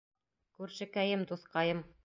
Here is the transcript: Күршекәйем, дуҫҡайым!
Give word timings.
Күршекәйем, 0.61 1.27
дуҫҡайым! 1.33 1.89